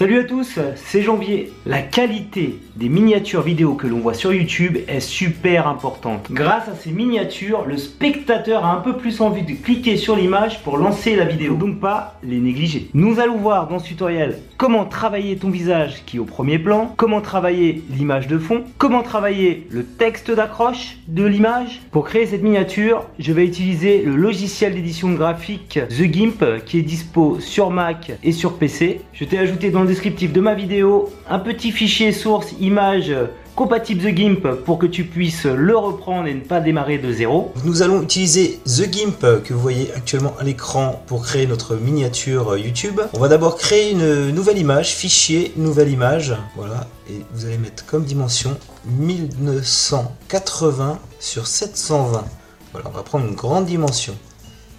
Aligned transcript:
Salut 0.00 0.20
à 0.20 0.24
tous, 0.24 0.58
c'est 0.76 1.02
Janvier. 1.02 1.52
La 1.66 1.82
qualité 1.82 2.58
des 2.74 2.88
miniatures 2.88 3.42
vidéo 3.42 3.74
que 3.74 3.86
l'on 3.86 3.98
voit 3.98 4.14
sur 4.14 4.32
YouTube 4.32 4.78
est 4.88 5.00
super 5.00 5.68
importante. 5.68 6.28
Grâce 6.32 6.70
à 6.70 6.74
ces 6.74 6.90
miniatures, 6.90 7.66
le 7.66 7.76
spectateur 7.76 8.64
a 8.64 8.72
un 8.72 8.80
peu 8.80 8.96
plus 8.96 9.20
envie 9.20 9.42
de 9.42 9.52
cliquer 9.62 9.98
sur 9.98 10.16
l'image 10.16 10.62
pour 10.62 10.78
lancer 10.78 11.16
la 11.16 11.26
vidéo. 11.26 11.54
Donc 11.54 11.80
pas 11.80 12.18
les 12.22 12.38
négliger. 12.38 12.88
Nous 12.94 13.20
allons 13.20 13.36
voir 13.36 13.68
dans 13.68 13.78
ce 13.78 13.88
tutoriel 13.88 14.38
comment 14.60 14.84
travailler 14.84 15.38
ton 15.38 15.48
visage 15.48 16.02
qui 16.04 16.18
est 16.18 16.20
au 16.20 16.26
premier 16.26 16.58
plan, 16.58 16.92
comment 16.98 17.22
travailler 17.22 17.82
l'image 17.88 18.26
de 18.26 18.36
fond, 18.36 18.64
comment 18.76 19.02
travailler 19.02 19.66
le 19.70 19.86
texte 19.86 20.30
d'accroche 20.30 20.98
de 21.08 21.24
l'image. 21.24 21.80
Pour 21.90 22.04
créer 22.04 22.26
cette 22.26 22.42
miniature, 22.42 23.06
je 23.18 23.32
vais 23.32 23.46
utiliser 23.46 24.02
le 24.02 24.14
logiciel 24.16 24.74
d'édition 24.74 25.12
graphique 25.12 25.78
The 25.88 26.02
Gimp 26.02 26.44
qui 26.66 26.78
est 26.78 26.82
dispo 26.82 27.40
sur 27.40 27.70
Mac 27.70 28.12
et 28.22 28.32
sur 28.32 28.58
PC. 28.58 29.00
Je 29.14 29.24
t'ai 29.24 29.38
ajouté 29.38 29.70
dans 29.70 29.80
le 29.80 29.88
descriptif 29.88 30.30
de 30.30 30.42
ma 30.42 30.52
vidéo 30.52 31.08
un 31.30 31.38
petit 31.38 31.72
fichier 31.72 32.12
source 32.12 32.54
image 32.60 33.14
compatible 33.60 34.00
The 34.00 34.16
Gimp 34.16 34.64
pour 34.64 34.78
que 34.78 34.86
tu 34.86 35.04
puisses 35.04 35.44
le 35.44 35.76
reprendre 35.76 36.26
et 36.26 36.32
ne 36.32 36.40
pas 36.40 36.60
démarrer 36.60 36.96
de 36.96 37.12
zéro. 37.12 37.52
Nous 37.66 37.82
allons 37.82 38.00
utiliser 38.00 38.58
The 38.64 38.90
Gimp 38.90 39.20
que 39.44 39.52
vous 39.52 39.60
voyez 39.60 39.92
actuellement 39.94 40.32
à 40.40 40.44
l'écran 40.44 41.02
pour 41.06 41.24
créer 41.24 41.46
notre 41.46 41.76
miniature 41.76 42.56
YouTube. 42.56 43.02
On 43.12 43.18
va 43.18 43.28
d'abord 43.28 43.58
créer 43.58 43.90
une 43.90 44.30
nouvelle 44.30 44.56
image, 44.56 44.94
fichier, 44.94 45.52
nouvelle 45.56 45.90
image. 45.90 46.34
Voilà, 46.56 46.86
et 47.10 47.20
vous 47.34 47.44
allez 47.44 47.58
mettre 47.58 47.84
comme 47.84 48.04
dimension 48.04 48.56
1980 48.86 50.98
sur 51.18 51.46
720. 51.46 52.24
Voilà, 52.72 52.88
on 52.88 52.96
va 52.96 53.02
prendre 53.02 53.26
une 53.26 53.34
grande 53.34 53.66
dimension. 53.66 54.16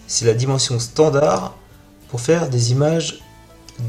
C'est 0.07 0.25
la 0.25 0.33
dimension 0.33 0.79
standard 0.79 1.55
pour 2.09 2.19
faire 2.19 2.49
des 2.49 2.71
images 2.71 3.19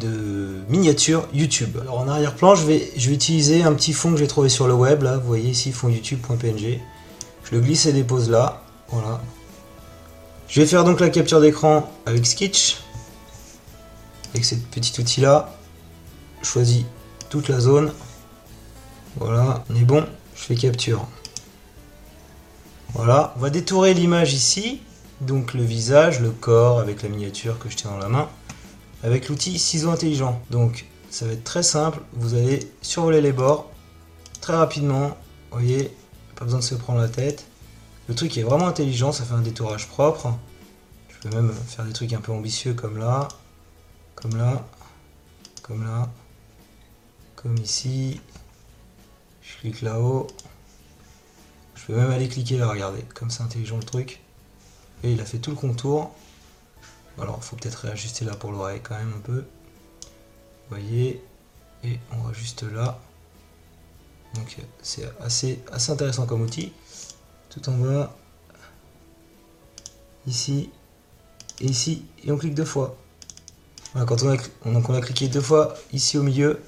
de 0.00 0.62
miniature 0.68 1.28
YouTube. 1.32 1.78
Alors 1.80 1.98
en 1.98 2.08
arrière-plan, 2.08 2.54
je 2.54 2.66
vais, 2.66 2.92
je 2.96 3.08
vais 3.08 3.14
utiliser 3.14 3.62
un 3.62 3.72
petit 3.74 3.92
fond 3.92 4.12
que 4.12 4.18
j'ai 4.18 4.26
trouvé 4.26 4.48
sur 4.48 4.66
le 4.66 4.74
web, 4.74 5.02
là, 5.02 5.16
vous 5.16 5.26
voyez 5.26 5.50
ici, 5.50 5.72
fond 5.72 5.88
youtube.png. 5.88 6.80
Je 7.44 7.50
le 7.50 7.60
glisse 7.60 7.86
et 7.86 7.92
dépose 7.92 8.30
là, 8.30 8.62
voilà. 8.88 9.20
Je 10.48 10.60
vais 10.60 10.66
faire 10.66 10.84
donc 10.84 11.00
la 11.00 11.10
capture 11.10 11.40
d'écran 11.40 11.90
avec 12.06 12.26
Sketch, 12.26 12.78
avec 14.32 14.44
ce 14.44 14.54
petit 14.54 15.00
outil 15.00 15.20
là. 15.20 15.54
Je 16.42 16.48
choisis 16.48 16.84
toute 17.30 17.48
la 17.48 17.60
zone, 17.60 17.92
voilà, 19.16 19.64
on 19.70 19.76
est 19.76 19.84
bon, 19.84 20.04
je 20.34 20.42
fais 20.42 20.54
capture. 20.54 21.06
Voilà, 22.94 23.32
on 23.36 23.40
va 23.40 23.50
détourer 23.50 23.94
l'image 23.94 24.34
ici, 24.34 24.80
donc 25.20 25.54
le 25.54 25.62
visage, 25.62 26.20
le 26.20 26.30
corps 26.30 26.80
avec 26.80 27.02
la 27.02 27.08
miniature 27.08 27.58
que 27.58 27.70
je 27.70 27.76
tiens 27.76 27.90
dans 27.90 27.98
la 27.98 28.08
main 28.08 28.28
avec 29.02 29.28
l'outil 29.28 29.58
ciseau 29.58 29.90
intelligent. 29.90 30.40
Donc 30.50 30.86
ça 31.10 31.26
va 31.26 31.32
être 31.32 31.44
très 31.44 31.62
simple, 31.62 32.00
vous 32.12 32.34
allez 32.34 32.70
survoler 32.80 33.20
les 33.20 33.32
bords 33.32 33.72
très 34.42 34.56
rapidement, 34.56 35.08
vous 35.50 35.58
voyez, 35.58 35.96
pas 36.34 36.44
besoin 36.44 36.58
de 36.58 36.64
se 36.64 36.74
prendre 36.74 37.00
la 37.00 37.08
tête. 37.08 37.46
Le 38.08 38.14
truc 38.14 38.36
est 38.36 38.42
vraiment 38.42 38.66
intelligent, 38.66 39.12
ça 39.12 39.24
fait 39.24 39.34
un 39.34 39.40
détourage 39.40 39.88
propre. 39.88 40.34
Je 41.08 41.16
peux 41.28 41.34
même 41.34 41.52
faire 41.52 41.84
des 41.84 41.92
trucs 41.92 42.12
un 42.12 42.20
peu 42.20 42.32
ambitieux 42.32 42.74
comme 42.74 42.98
là, 42.98 43.28
comme 44.16 44.36
là, 44.36 44.66
comme 45.62 45.84
là, 45.84 46.10
comme 47.36 47.56
ici. 47.58 48.20
Je 49.42 49.58
clique 49.58 49.82
là-haut. 49.82 50.26
Je 51.76 51.86
peux 51.86 51.94
même 51.94 52.10
aller 52.10 52.28
cliquer 52.28 52.58
là, 52.58 52.68
regardez, 52.68 53.02
comme 53.14 53.30
c'est 53.30 53.42
intelligent 53.42 53.76
le 53.76 53.84
truc. 53.84 54.20
Et 55.04 55.12
il 55.12 55.20
a 55.20 55.24
fait 55.24 55.38
tout 55.38 55.50
le 55.50 55.56
contour. 55.56 56.12
Alors, 57.20 57.42
faut 57.42 57.56
peut-être 57.56 57.76
réajuster 57.76 58.24
là 58.24 58.34
pour 58.34 58.52
l'oreille 58.52 58.80
quand 58.82 58.96
même 58.96 59.12
un 59.16 59.20
peu. 59.20 59.38
Vous 59.42 60.68
voyez 60.70 61.22
Et 61.84 61.98
on 62.12 62.22
va 62.22 62.32
juste 62.32 62.62
là. 62.62 62.98
Donc, 64.34 64.56
c'est 64.82 65.10
assez, 65.20 65.62
assez 65.70 65.92
intéressant 65.92 66.26
comme 66.26 66.42
outil. 66.42 66.72
Tout 67.50 67.68
en 67.68 67.72
bas. 67.72 68.16
Ici. 70.26 70.70
Et 71.60 71.66
ici. 71.66 72.04
Et 72.24 72.32
on 72.32 72.38
clique 72.38 72.54
deux 72.54 72.64
fois. 72.64 72.96
Quand 73.94 74.22
on 74.22 74.30
a, 74.30 74.36
donc 74.64 74.88
on 74.88 74.94
a 74.94 75.00
cliqué 75.02 75.28
deux 75.28 75.42
fois 75.42 75.74
ici 75.92 76.16
au 76.16 76.22
milieu. 76.22 76.62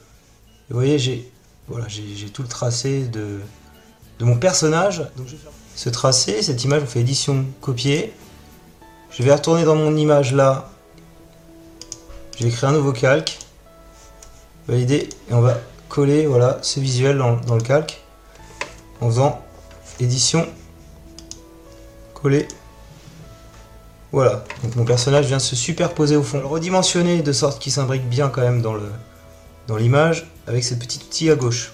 vous 0.69 0.75
voyez, 0.75 0.99
j'ai 0.99 1.33
voilà, 1.69 1.87
tout 2.35 2.43
le 2.43 2.49
tracé 2.49 3.05
de, 3.07 3.41
de 4.19 4.25
mon 4.27 4.37
personnage. 4.37 4.99
Donc, 5.17 5.27
je 5.27 5.33
vais 5.33 5.39
faire 5.39 5.53
ce 5.75 5.89
tracé, 5.89 6.43
cette 6.43 6.63
image, 6.65 6.83
on 6.83 6.87
fait 6.87 7.01
édition, 7.01 7.45
copier. 7.61 8.13
Je 9.17 9.23
vais 9.23 9.33
retourner 9.33 9.63
dans 9.65 9.77
mon 9.77 9.97
image 9.97 10.35
là. 10.35 10.71
Je 12.37 12.45
vais 12.45 12.51
créer 12.51 12.69
un 12.69 12.73
nouveau 12.73 12.93
calque. 12.93 13.39
Valider. 14.67 15.09
Et 15.31 15.35
on 15.35 15.41
va 15.41 15.57
coller 15.89 16.27
voilà, 16.27 16.59
ce 16.63 16.81
visuel 16.81 17.19
dans, 17.19 17.55
le 17.55 17.63
calque. 17.63 18.03
En 19.01 19.09
faisant 19.09 19.41
édition. 20.01 20.49
Coller. 22.15 22.49
Voilà. 24.11 24.43
Donc 24.65 24.75
mon 24.75 24.85
personnage 24.85 25.27
vient 25.27 25.39
se 25.39 25.55
superposer 25.55 26.17
au 26.17 26.25
fond. 26.25 26.41
Le 26.41 26.47
redimensionner 26.47 27.23
de 27.23 27.33
sorte 27.33 27.63
qu'il 27.63 27.71
s'imbrique 27.71 28.09
bien 28.09 28.29
quand 28.29 28.43
même 28.43 28.63
dans 28.63 28.75
le 28.75 28.91
dans 29.69 29.77
l'image 29.77 30.31
avec 30.47 30.65
ce 30.65 30.75
petit 30.75 30.99
outil 30.99 31.31
à 31.31 31.37
gauche. 31.37 31.73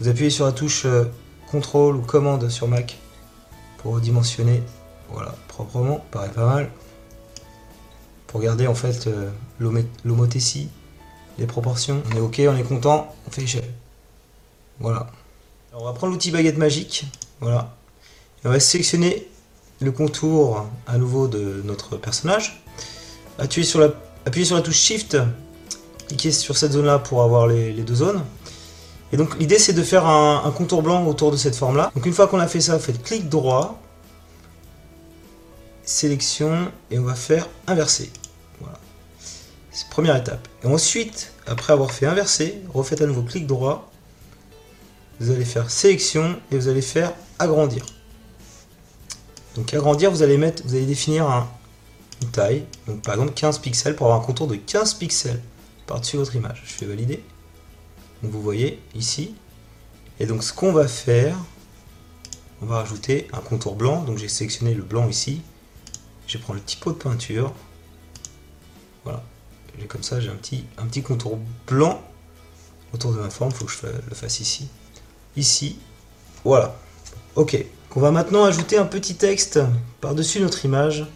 Vous 0.00 0.08
appuyez 0.08 0.30
sur 0.30 0.46
la 0.46 0.52
touche 0.52 0.86
euh, 0.86 1.04
CTRL 1.52 1.96
ou 1.96 2.00
commande 2.00 2.48
sur 2.48 2.66
Mac 2.66 2.98
pour 3.78 3.94
redimensionner 3.94 4.62
voilà, 5.12 5.34
proprement, 5.48 6.04
paraît 6.10 6.30
pas 6.30 6.46
mal. 6.46 6.70
Pour 8.26 8.40
garder 8.40 8.66
en 8.66 8.74
fait 8.74 9.06
euh, 9.06 9.30
les 11.38 11.46
proportions. 11.46 12.02
On 12.10 12.16
est 12.16 12.20
ok, 12.20 12.42
on 12.48 12.56
est 12.56 12.62
content, 12.62 13.14
on 13.26 13.30
fait 13.30 13.42
échelle. 13.42 13.70
Voilà. 14.80 15.06
on 15.74 15.84
va 15.84 15.92
prendre 15.92 16.12
l'outil 16.12 16.30
baguette 16.30 16.56
magique. 16.56 17.06
Voilà. 17.40 17.74
Et 18.42 18.48
on 18.48 18.50
va 18.50 18.58
sélectionner 18.58 19.28
le 19.80 19.92
contour 19.92 20.66
à 20.86 20.98
nouveau 20.98 21.28
de 21.28 21.62
notre 21.64 21.96
personnage. 21.96 22.62
Appuyez 23.38 23.66
sur 23.66 23.80
la, 23.80 24.60
touche 24.60 24.76
Shift. 24.76 25.18
Cliquez 26.08 26.32
sur 26.32 26.56
cette 26.56 26.72
zone 26.72 26.86
là 26.86 26.98
pour 26.98 27.22
avoir 27.22 27.46
les, 27.46 27.72
deux 27.72 27.94
zones. 27.94 28.22
Et 29.12 29.16
donc 29.16 29.38
l'idée 29.38 29.58
c'est 29.58 29.74
de 29.74 29.82
faire 29.82 30.06
un, 30.06 30.42
un, 30.44 30.50
contour 30.50 30.82
blanc 30.82 31.06
autour 31.06 31.30
de 31.30 31.36
cette 31.36 31.54
forme 31.54 31.76
là. 31.76 31.90
Donc 31.94 32.06
une 32.06 32.14
fois 32.14 32.28
qu'on 32.28 32.38
a 32.38 32.46
fait 32.46 32.60
ça, 32.62 32.78
faites 32.78 33.02
clic 33.02 33.28
droit 33.28 33.78
sélection 35.84 36.70
et 36.90 36.98
on 36.98 37.04
va 37.04 37.14
faire 37.14 37.48
inverser. 37.66 38.10
Voilà. 38.60 38.78
C'est 39.70 39.88
première 39.88 40.16
étape. 40.16 40.46
Et 40.64 40.66
ensuite, 40.66 41.32
après 41.46 41.72
avoir 41.72 41.90
fait 41.90 42.06
inverser, 42.06 42.62
refaites 42.72 43.00
à 43.00 43.06
nouveau 43.06 43.22
clic 43.22 43.46
droit. 43.46 43.90
Vous 45.20 45.30
allez 45.30 45.44
faire 45.44 45.70
sélection 45.70 46.36
et 46.50 46.56
vous 46.56 46.68
allez 46.68 46.82
faire 46.82 47.12
agrandir. 47.38 47.84
Donc 49.54 49.72
agrandir, 49.74 50.10
vous 50.10 50.22
allez 50.22 50.38
mettre, 50.38 50.62
vous 50.64 50.74
allez 50.74 50.86
définir 50.86 51.28
un, 51.28 51.48
une 52.22 52.30
taille, 52.30 52.64
donc 52.86 53.02
par 53.02 53.14
exemple 53.14 53.32
15 53.34 53.58
pixels 53.58 53.94
pour 53.94 54.06
avoir 54.06 54.20
un 54.20 54.24
contour 54.24 54.46
de 54.46 54.56
15 54.56 54.94
pixels 54.94 55.40
par-dessus 55.86 56.16
votre 56.16 56.34
image. 56.34 56.62
Je 56.64 56.72
fais 56.72 56.86
valider. 56.86 57.22
Vous 58.22 58.40
voyez 58.40 58.80
ici. 58.94 59.34
Et 60.20 60.26
donc 60.26 60.44
ce 60.44 60.52
qu'on 60.52 60.72
va 60.72 60.86
faire, 60.88 61.36
on 62.62 62.66
va 62.66 62.78
rajouter 62.78 63.28
un 63.32 63.40
contour 63.40 63.74
blanc. 63.74 64.02
Donc 64.02 64.18
j'ai 64.18 64.28
sélectionné 64.28 64.74
le 64.74 64.82
blanc 64.82 65.08
ici. 65.08 65.42
Je 66.26 66.38
prends 66.38 66.54
le 66.54 66.60
petit 66.60 66.76
pot 66.76 66.92
de 66.92 66.96
peinture. 66.96 67.52
Voilà. 69.04 69.22
Et 69.80 69.86
comme 69.86 70.02
ça, 70.02 70.20
j'ai 70.20 70.28
un 70.28 70.36
petit, 70.36 70.64
un 70.78 70.86
petit 70.86 71.02
contour 71.02 71.38
blanc 71.66 72.02
autour 72.92 73.12
de 73.12 73.18
ma 73.18 73.30
forme. 73.30 73.50
Il 73.50 73.56
faut 73.56 73.64
que 73.64 73.72
je 73.72 73.86
le 73.86 74.14
fasse 74.14 74.40
ici. 74.40 74.68
Ici. 75.36 75.78
Voilà. 76.44 76.76
Ok. 77.36 77.64
On 77.94 78.00
va 78.00 78.10
maintenant 78.10 78.44
ajouter 78.44 78.78
un 78.78 78.86
petit 78.86 79.16
texte 79.16 79.60
par-dessus 80.00 80.40
notre 80.40 80.64
image 80.64 81.06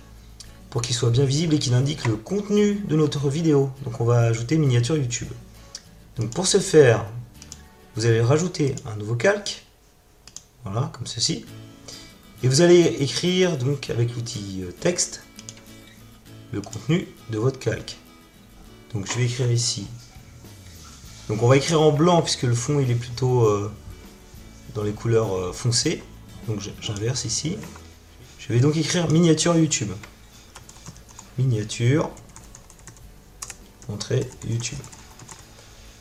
pour 0.69 0.83
qu'il 0.83 0.95
soit 0.95 1.09
bien 1.09 1.25
visible 1.25 1.55
et 1.55 1.59
qu'il 1.59 1.73
indique 1.73 2.05
le 2.05 2.17
contenu 2.17 2.75
de 2.87 2.97
notre 2.97 3.31
vidéo. 3.31 3.71
Donc 3.85 4.01
on 4.01 4.05
va 4.05 4.21
ajouter 4.21 4.59
miniature 4.59 4.97
YouTube. 4.97 5.29
Donc 6.17 6.31
pour 6.31 6.47
ce 6.47 6.59
faire, 6.59 7.07
vous 7.95 8.05
allez 8.05 8.21
rajouter 8.21 8.75
un 8.85 8.97
nouveau 8.97 9.15
calque. 9.15 9.65
Voilà, 10.65 10.91
comme 10.93 11.07
ceci. 11.07 11.47
Et 12.43 12.49
vous 12.49 12.61
allez 12.61 12.81
écrire 13.01 13.57
donc 13.57 13.89
avec 13.91 14.15
l'outil 14.15 14.63
euh, 14.63 14.71
texte 14.71 15.23
le 16.53 16.61
contenu 16.61 17.09
de 17.31 17.39
votre 17.39 17.59
calque. 17.59 17.97
Donc 18.93 19.07
je 19.07 19.15
vais 19.19 19.25
écrire 19.25 19.51
ici. 19.51 19.87
Donc 21.29 21.43
on 21.43 21.49
va 21.49 21.57
écrire 21.57 21.81
en 21.81 21.93
blanc 21.93 22.23
puisque 22.23 22.43
le 22.43 22.55
fond 22.55 22.79
il 22.79 22.91
est 22.91 22.95
plutôt 22.95 23.45
euh, 23.47 23.73
dans 24.75 24.83
les 24.83 24.93
couleurs 24.93 25.35
euh, 25.35 25.53
foncées. 25.53 26.03
Donc 26.47 26.61
j'inverse 26.81 27.25
ici. 27.25 27.57
Je 28.39 28.53
vais 28.53 28.61
donc 28.61 28.77
écrire 28.77 29.11
miniature 29.11 29.57
YouTube. 29.57 29.91
Miniature. 31.39 32.11
Entrée 33.89 34.29
YouTube. 34.49 34.79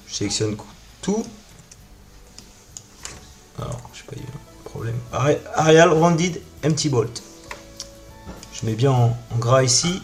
Je 0.07 0.15
sélectionne 0.15 0.57
tout. 1.01 1.25
Alors, 3.57 3.89
je 3.93 3.99
sais 3.99 4.05
pas, 4.05 4.15
problème. 4.75 4.99
Arial 5.55 5.89
Rounded 5.93 6.41
Empty 6.65 6.89
Bolt. 6.89 7.23
Je 8.53 8.65
mets 8.65 8.73
bien 8.73 8.91
en, 8.91 9.15
gras 9.39 9.63
ici. 9.63 10.01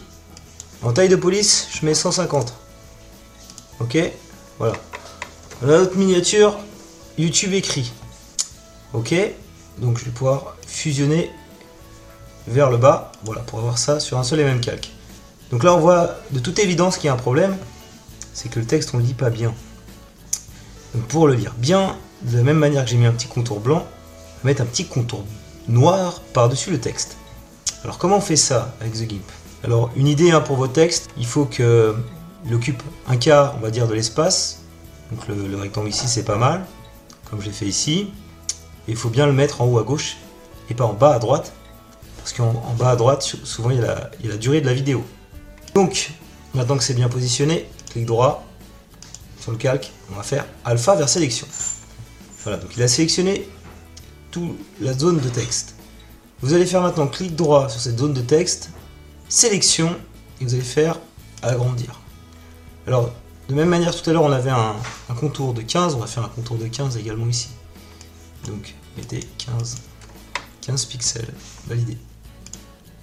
En 0.82 0.92
taille 0.92 1.10
de 1.10 1.16
police, 1.16 1.68
je 1.78 1.84
mets 1.84 1.94
150. 1.94 2.54
Ok 3.80 3.98
Voilà. 4.58 4.74
Voilà 5.60 5.78
notre 5.78 5.96
miniature 5.96 6.58
YouTube 7.18 7.52
écrit. 7.52 7.92
Ok 8.94 9.14
Donc 9.78 9.98
je 9.98 10.06
vais 10.06 10.10
pouvoir 10.10 10.56
fusionner 10.66 11.30
vers 12.48 12.70
le 12.70 12.78
bas, 12.78 13.12
voilà, 13.24 13.42
pour 13.42 13.58
avoir 13.60 13.78
ça 13.78 14.00
sur 14.00 14.18
un 14.18 14.24
seul 14.24 14.40
et 14.40 14.44
même 14.44 14.60
calque. 14.60 14.90
Donc 15.50 15.64
là 15.64 15.74
on 15.74 15.80
voit 15.80 16.16
de 16.30 16.38
toute 16.38 16.58
évidence 16.58 16.96
qu'il 16.96 17.06
y 17.06 17.08
a 17.10 17.12
un 17.12 17.16
problème, 17.16 17.56
c'est 18.32 18.48
que 18.48 18.58
le 18.58 18.66
texte 18.66 18.90
on 18.94 18.98
le 18.98 19.04
lit 19.04 19.14
pas 19.14 19.30
bien. 19.30 19.54
Donc 20.94 21.04
pour 21.04 21.28
le 21.28 21.34
lire 21.34 21.54
bien, 21.58 21.96
de 22.22 22.38
la 22.38 22.42
même 22.42 22.58
manière 22.58 22.84
que 22.84 22.90
j'ai 22.90 22.96
mis 22.96 23.06
un 23.06 23.12
petit 23.12 23.28
contour 23.28 23.60
blanc, 23.60 23.86
mettre 24.44 24.62
un 24.62 24.66
petit 24.66 24.86
contour 24.86 25.24
noir 25.68 26.20
par-dessus 26.32 26.70
le 26.70 26.80
texte. 26.80 27.16
Alors 27.84 27.98
comment 27.98 28.18
on 28.18 28.20
fait 28.20 28.36
ça 28.36 28.74
avec 28.80 28.94
The 28.94 29.08
Gimp? 29.08 29.32
Alors 29.64 29.90
une 29.96 30.06
idée 30.06 30.30
hein, 30.30 30.40
pour 30.40 30.56
vos 30.56 30.68
textes, 30.68 31.08
il 31.16 31.26
faut 31.26 31.44
que 31.44 31.94
il 32.44 32.54
occupe 32.54 32.82
un 33.06 33.16
quart, 33.16 33.54
on 33.56 33.60
va 33.60 33.70
dire, 33.70 33.86
de 33.86 33.94
l'espace. 33.94 34.62
Donc 35.10 35.28
le, 35.28 35.56
rectangle 35.56 35.88
ici 35.88 36.08
c'est 36.08 36.24
pas 36.24 36.36
mal, 36.36 36.64
comme 37.30 37.40
je 37.40 37.46
l'ai 37.46 37.52
fait 37.52 37.66
ici. 37.66 38.10
Il 38.88 38.96
faut 38.96 39.10
bien 39.10 39.26
le 39.26 39.32
mettre 39.32 39.60
en 39.60 39.66
haut 39.66 39.78
à 39.78 39.84
gauche 39.84 40.16
et 40.68 40.74
pas 40.74 40.84
en 40.84 40.92
bas 40.92 41.14
à 41.14 41.18
droite, 41.18 41.52
parce 42.18 42.32
qu'en 42.32 42.52
bas 42.78 42.90
à 42.90 42.96
droite, 42.96 43.22
souvent 43.22 43.70
il 43.70 43.78
y, 43.78 43.84
a 43.84 44.10
la, 44.24 44.36
durée 44.36 44.60
de 44.60 44.66
la 44.66 44.74
vidéo. 44.74 45.04
Donc, 45.74 46.12
maintenant 46.54 46.76
que 46.76 46.84
c'est 46.84 46.94
bien 46.94 47.08
positionné, 47.08 47.68
clic 47.90 48.06
droit 48.06 48.44
sur 49.40 49.52
le 49.52 49.58
calque, 49.58 49.92
on 50.10 50.16
va 50.16 50.22
faire 50.22 50.46
alpha 50.64 50.94
vers 50.94 51.08
sélection. 51.08 51.46
Voilà, 52.44 52.58
donc 52.58 52.70
il 52.76 52.82
a 52.82 52.88
sélectionné 52.88 53.48
la 54.80 54.92
zone 54.92 55.18
de 55.18 55.28
texte. 55.28 55.74
Vous 56.40 56.54
allez 56.54 56.66
faire 56.66 56.82
maintenant 56.82 57.06
clic 57.06 57.36
droit 57.36 57.68
sur 57.68 57.80
cette 57.80 57.98
zone 57.98 58.12
de 58.12 58.20
texte, 58.20 58.70
sélection, 59.28 59.96
et 60.40 60.44
vous 60.44 60.54
allez 60.54 60.62
faire 60.62 60.98
agrandir. 61.42 62.00
Alors, 62.86 63.12
de 63.48 63.54
même 63.54 63.68
manière, 63.68 63.94
tout 63.94 64.08
à 64.08 64.12
l'heure, 64.12 64.22
on 64.22 64.32
avait 64.32 64.50
un, 64.50 64.74
un, 65.08 65.14
contour 65.14 65.54
de 65.54 65.62
15, 65.62 65.94
on 65.94 65.98
va 65.98 66.06
faire 66.06 66.24
un 66.24 66.28
contour 66.28 66.56
de 66.56 66.66
15 66.66 66.96
également 66.96 67.26
ici. 67.26 67.50
Donc, 68.46 68.74
mettez 68.96 69.20
15, 69.38 69.76
15 70.62 70.84
pixels, 70.86 71.32
validé. 71.68 71.96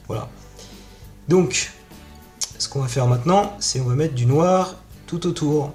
Voilà. 0.08 0.30
Donc, 1.28 1.72
ce 2.58 2.68
qu'on 2.68 2.82
va 2.82 2.88
faire 2.88 3.08
maintenant, 3.08 3.56
c'est 3.60 3.80
on 3.80 3.86
va 3.86 3.96
mettre 3.96 4.16
du 4.16 4.26
noir 4.26 4.76
tout 5.08 5.28
autour. 5.28 5.74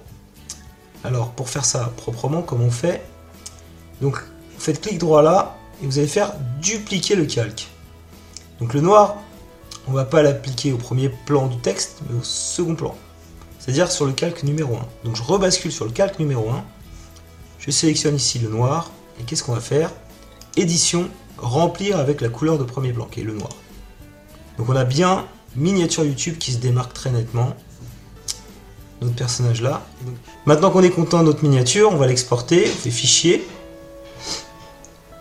Alors, 1.02 1.30
pour 1.30 1.48
faire 1.48 1.64
ça 1.64 1.92
proprement, 1.96 2.42
comme 2.42 2.62
on 2.62 2.70
fait, 2.70 3.06
donc, 4.00 4.22
faites 4.64 4.80
clic 4.80 4.98
droit 4.98 5.22
là, 5.22 5.58
et 5.82 5.86
vous 5.86 5.98
allez 5.98 6.08
faire 6.08 6.32
dupliquer 6.60 7.16
le 7.16 7.26
calque. 7.26 7.68
Donc 8.60 8.72
le 8.72 8.80
noir, 8.80 9.16
on 9.86 9.92
va 9.92 10.04
pas 10.04 10.22
l'appliquer 10.22 10.72
au 10.72 10.78
premier 10.78 11.10
plan 11.10 11.48
du 11.48 11.58
texte, 11.58 11.98
mais 12.08 12.18
au 12.18 12.22
second 12.22 12.74
plan. 12.74 12.94
C'est-à-dire 13.58 13.90
sur 13.90 14.06
le 14.06 14.12
calque 14.12 14.42
numéro 14.42 14.76
1. 14.76 14.86
Donc 15.04 15.16
je 15.16 15.22
rebascule 15.22 15.70
sur 15.70 15.84
le 15.84 15.90
calque 15.90 16.18
numéro 16.18 16.48
1, 16.48 16.64
je 17.58 17.70
sélectionne 17.70 18.16
ici 18.16 18.38
le 18.38 18.48
noir, 18.48 18.90
et 19.20 19.24
qu'est-ce 19.24 19.44
qu'on 19.44 19.52
va 19.52 19.60
faire? 19.60 19.90
Édition, 20.56 21.10
remplir 21.36 21.98
avec 21.98 22.22
la 22.22 22.30
couleur 22.30 22.58
de 22.58 22.64
premier 22.64 22.92
plan, 22.92 23.04
qui 23.04 23.20
est 23.20 23.24
le 23.24 23.34
noir. 23.34 23.50
Donc 24.56 24.68
on 24.70 24.76
a 24.76 24.84
bien 24.84 25.26
miniature 25.56 26.04
YouTube 26.04 26.38
qui 26.38 26.52
se 26.52 26.58
démarque 26.58 26.94
très 26.94 27.10
nettement. 27.10 27.54
Notre 29.02 29.16
personnage 29.16 29.60
là. 29.60 29.82
Maintenant 30.46 30.70
qu'on 30.70 30.82
est 30.82 30.90
content 30.90 31.18
de 31.18 31.24
notre 31.24 31.42
miniature, 31.42 31.92
on 31.92 31.96
va 31.96 32.06
l'exporter, 32.06 32.64
on 32.66 32.76
fait 32.76 32.90
fichier. 32.90 33.46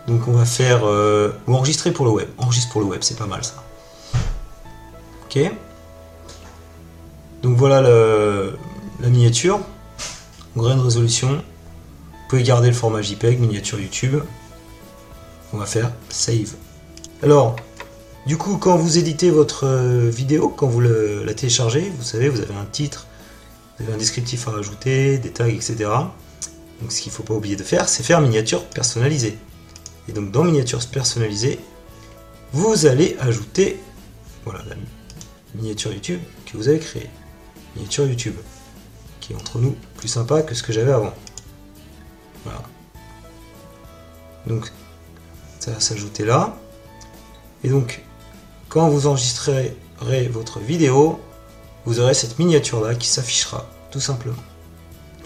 Donc 0.06 0.28
on 0.28 0.32
va 0.32 0.44
faire... 0.44 0.84
Euh, 0.84 1.32
ou 1.46 1.54
enregistrer 1.54 1.92
pour 1.92 2.04
le 2.04 2.10
web. 2.10 2.28
Enregistrer 2.38 2.72
pour 2.72 2.80
le 2.80 2.86
web, 2.86 3.00
c'est 3.02 3.18
pas 3.18 3.26
mal 3.26 3.44
ça. 3.44 3.62
Ok. 5.24 5.38
Donc 7.42 7.56
voilà 7.56 7.80
la 7.80 9.08
miniature. 9.08 9.60
Grande 10.56 10.80
résolution. 10.80 11.28
Vous 11.34 12.28
pouvez 12.28 12.42
garder 12.42 12.68
le 12.68 12.74
format 12.74 13.02
JPEG, 13.02 13.40
miniature 13.40 13.80
YouTube. 13.80 14.20
On 15.52 15.58
va 15.58 15.66
faire 15.66 15.92
Save. 16.08 16.54
Alors, 17.22 17.56
du 18.26 18.38
coup, 18.38 18.56
quand 18.56 18.76
vous 18.76 18.98
éditez 18.98 19.30
votre 19.30 19.66
euh, 19.66 20.08
vidéo, 20.08 20.48
quand 20.48 20.66
vous 20.66 20.80
la 20.80 21.34
téléchargez, 21.34 21.92
vous 21.96 22.02
savez, 22.02 22.28
vous 22.28 22.40
avez 22.40 22.54
un 22.54 22.64
titre, 22.64 23.06
vous 23.78 23.84
avez 23.84 23.94
un 23.94 23.98
descriptif 23.98 24.48
à 24.48 24.52
rajouter, 24.52 25.18
des 25.18 25.30
tags, 25.30 25.46
etc. 25.46 25.76
Donc 26.80 26.90
ce 26.90 27.02
qu'il 27.02 27.12
ne 27.12 27.16
faut 27.16 27.22
pas 27.22 27.34
oublier 27.34 27.56
de 27.56 27.62
faire, 27.62 27.88
c'est 27.88 28.02
faire 28.02 28.20
miniature 28.20 28.64
personnalisée. 28.64 29.36
Et 30.08 30.12
donc 30.12 30.30
dans 30.30 30.44
miniature 30.44 30.84
personnalisée, 30.86 31.58
vous 32.52 32.86
allez 32.86 33.16
ajouter 33.20 33.80
voilà, 34.44 34.62
la 34.68 34.76
miniature 35.54 35.92
YouTube 35.92 36.20
que 36.46 36.56
vous 36.56 36.68
avez 36.68 36.78
créée. 36.78 37.08
Miniature 37.76 38.06
YouTube, 38.06 38.36
qui 39.20 39.32
est 39.32 39.36
entre 39.36 39.58
nous 39.58 39.76
plus 39.96 40.08
sympa 40.08 40.42
que 40.42 40.54
ce 40.54 40.62
que 40.62 40.72
j'avais 40.72 40.92
avant. 40.92 41.14
Voilà. 42.44 42.62
Donc 44.46 44.70
ça 45.58 45.72
va 45.72 45.80
s'ajouter 45.80 46.24
là. 46.24 46.56
Et 47.62 47.68
donc 47.68 48.02
quand 48.68 48.88
vous 48.88 49.06
enregistrerez 49.06 49.76
votre 50.30 50.58
vidéo, 50.58 51.20
vous 51.86 52.00
aurez 52.00 52.14
cette 52.14 52.38
miniature 52.38 52.80
là 52.82 52.94
qui 52.94 53.08
s'affichera 53.08 53.68
tout 53.90 54.00
simplement. 54.00 54.36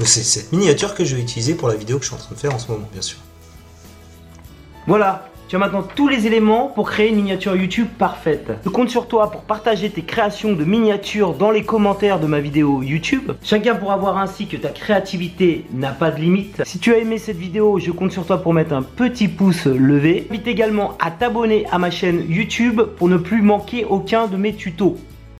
C'est 0.05 0.23
cette 0.23 0.53
miniature 0.53 0.95
que 0.95 1.05
je 1.05 1.17
vais 1.17 1.23
utiliser 1.23 1.55
pour 1.55 1.69
la 1.69 1.75
vidéo 1.75 1.99
que 1.99 2.05
je 2.05 2.11
suis 2.11 2.15
en 2.15 2.21
train 2.21 2.35
de 2.35 2.39
faire 2.41 2.55
en 2.55 2.59
ce 2.59 2.71
moment, 2.71 2.89
bien 2.93 3.03
sûr. 3.03 3.19
Voilà, 4.89 5.29
tu 5.49 5.57
as 5.57 5.59
maintenant 5.59 5.83
tous 5.83 6.09
les 6.09 6.27
éléments 6.27 6.73
pour 6.75 6.89
créer 6.89 7.11
une 7.11 7.17
miniature 7.17 7.55
YouTube 7.55 7.89
parfaite. 7.99 8.53
Je 8.65 8.71
compte 8.71 8.89
sur 8.89 9.07
toi 9.07 9.31
pour 9.31 9.43
partager 9.43 9.91
tes 9.91 10.01
créations 10.01 10.55
de 10.55 10.65
miniatures 10.65 11.35
dans 11.35 11.51
les 11.51 11.63
commentaires 11.63 12.19
de 12.19 12.27
ma 12.27 12.41
vidéo 12.41 12.83
YouTube. 12.83 13.33
Chacun 13.43 13.75
pourra 13.75 13.99
voir 13.99 14.17
ainsi 14.17 14.47
que 14.47 14.57
ta 14.57 14.71
créativité 14.71 15.67
n'a 15.75 15.93
pas 15.93 16.11
de 16.11 16.19
limite. 16.19 16.63
Si 16.65 16.79
tu 16.79 16.95
as 16.95 16.97
aimé 16.97 17.19
cette 17.19 17.37
vidéo, 17.37 17.79
je 17.79 17.91
compte 17.91 18.13
sur 18.13 18.25
toi 18.25 18.39
pour 18.43 18.55
mettre 18.55 18.73
un 18.73 18.83
petit 18.83 19.29
pouce 19.29 19.67
levé. 19.67 20.27
Invite 20.31 20.47
également 20.47 20.97
à 21.01 21.11
t'abonner 21.11 21.67
à 21.71 21.79
ma 21.79 21.91
chaîne 21.91 22.25
YouTube 22.27 22.81
pour 22.97 23.09
ne 23.09 23.19
plus 23.19 23.43
manquer 23.43 23.85
aucun 23.85 24.27
de 24.27 24.39
mes 24.39 24.55
tutos. 24.55 24.97